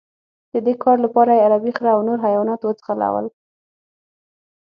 [0.53, 3.25] د دې کار لپاره یې عربي خره او نور حیوانات وځغلول.